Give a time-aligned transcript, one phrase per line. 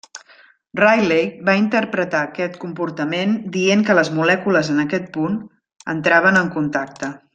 [0.79, 5.37] Rayleigh va interpretar aquest comportament dient que les molècules en aquest punt
[5.95, 7.13] entraven en contacte.